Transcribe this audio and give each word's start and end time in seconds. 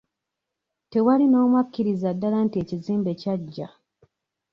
Tewali 0.91 1.25
n'omu 1.27 1.55
akkiriza 1.63 2.09
ddala 2.15 2.37
nti 2.45 2.55
ekizimbe 2.63 3.11
kyaggya. 3.21 3.67